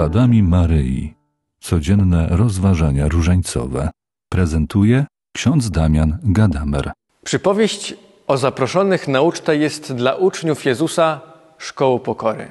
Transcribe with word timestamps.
śladami 0.00 0.42
Maryi. 0.42 1.14
Codzienne 1.60 2.26
rozważania 2.30 3.08
różańcowe. 3.08 3.90
Prezentuje 4.28 5.06
ksiądz 5.36 5.70
Damian 5.70 6.18
Gadamer. 6.22 6.92
Przypowieść 7.24 7.94
o 8.26 8.36
zaproszonych 8.36 9.08
na 9.08 9.20
ucztę 9.20 9.56
jest 9.56 9.92
dla 9.92 10.14
uczniów 10.14 10.64
Jezusa 10.64 11.20
szkołą 11.58 11.98
pokory. 11.98 12.50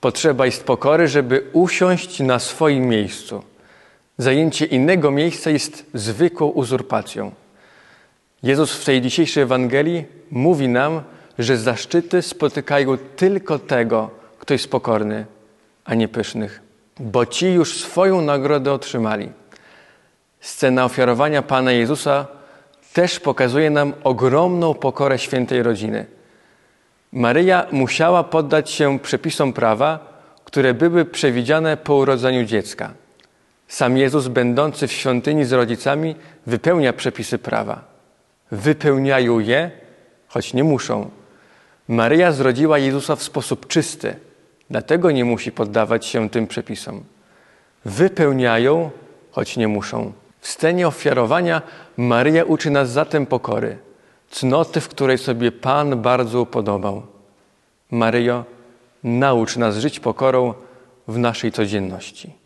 Potrzeba 0.00 0.46
jest 0.46 0.64
pokory, 0.64 1.08
żeby 1.08 1.44
usiąść 1.52 2.20
na 2.20 2.38
swoim 2.38 2.88
miejscu. 2.88 3.42
Zajęcie 4.18 4.66
innego 4.66 5.10
miejsca 5.10 5.50
jest 5.50 5.86
zwykłą 5.94 6.46
uzurpacją. 6.46 7.32
Jezus 8.42 8.72
w 8.72 8.84
tej 8.84 9.00
dzisiejszej 9.00 9.42
Ewangelii 9.42 10.04
mówi 10.30 10.68
nam, 10.68 11.02
że 11.38 11.58
zaszczyty 11.58 12.22
spotykają 12.22 12.96
tylko 13.16 13.58
tego, 13.58 14.10
kto 14.38 14.54
jest 14.54 14.70
pokorny, 14.70 15.26
a 15.84 15.94
nie 15.94 16.08
pysznych, 16.08 16.60
bo 17.00 17.26
ci 17.26 17.46
już 17.46 17.80
swoją 17.80 18.20
nagrodę 18.20 18.72
otrzymali. 18.72 19.32
Scena 20.40 20.84
ofiarowania 20.84 21.42
Pana 21.42 21.72
Jezusa 21.72 22.26
też 22.92 23.20
pokazuje 23.20 23.70
nam 23.70 23.92
ogromną 24.04 24.74
pokorę 24.74 25.18
świętej 25.18 25.62
rodziny. 25.62 26.06
Maryja 27.12 27.66
musiała 27.72 28.24
poddać 28.24 28.70
się 28.70 28.98
przepisom 28.98 29.52
prawa, 29.52 30.12
które 30.44 30.74
były 30.74 31.04
przewidziane 31.04 31.76
po 31.76 31.94
urodzeniu 31.94 32.44
dziecka. 32.44 32.90
Sam 33.68 33.96
Jezus, 33.96 34.28
będący 34.28 34.86
w 34.86 34.92
świątyni 34.92 35.44
z 35.44 35.52
rodzicami, 35.52 36.14
wypełnia 36.46 36.92
przepisy 36.92 37.38
prawa. 37.38 37.84
Wypełniają 38.50 39.38
je, 39.38 39.70
choć 40.28 40.54
nie 40.54 40.64
muszą. 40.64 41.10
Maryja 41.88 42.32
zrodziła 42.32 42.78
Jezusa 42.78 43.16
w 43.16 43.22
sposób 43.22 43.66
czysty, 43.66 44.16
dlatego 44.72 45.10
nie 45.10 45.24
musi 45.24 45.52
poddawać 45.52 46.06
się 46.06 46.30
tym 46.30 46.46
przepisom. 46.46 47.04
Wypełniają, 47.84 48.90
choć 49.30 49.56
nie 49.56 49.68
muszą. 49.68 50.12
W 50.40 50.48
scenie 50.48 50.88
ofiarowania 50.88 51.62
Maryja 51.96 52.44
uczy 52.44 52.70
nas 52.70 52.90
zatem 52.90 53.26
pokory, 53.26 53.78
cnoty, 54.30 54.80
w 54.80 54.88
której 54.88 55.18
sobie 55.18 55.52
Pan 55.52 56.02
bardzo 56.02 56.40
upodobał. 56.40 57.02
Maryjo, 57.90 58.44
naucz 59.04 59.56
nas 59.56 59.76
żyć 59.76 60.00
pokorą 60.00 60.54
w 61.08 61.18
naszej 61.18 61.52
codzienności. 61.52 62.41